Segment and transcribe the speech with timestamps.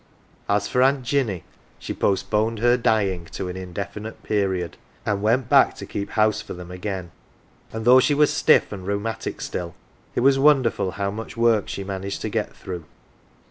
[0.49, 1.43] As for Aunt Jinny,
[1.77, 6.55] she postponed her dying to an indefinite period, and went back to keep house for
[6.55, 7.11] them again.
[7.71, 9.75] And though she was stiff* and rheumatic still,
[10.15, 12.85] it was won derful how much work she managed to get through.